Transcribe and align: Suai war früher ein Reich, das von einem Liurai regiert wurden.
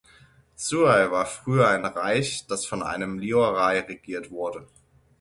Suai 0.55 1.11
war 1.11 1.27
früher 1.27 1.67
ein 1.67 1.85
Reich, 1.85 2.47
das 2.47 2.65
von 2.65 2.81
einem 2.81 3.19
Liurai 3.19 3.81
regiert 3.81 4.31
wurden. 4.31 4.65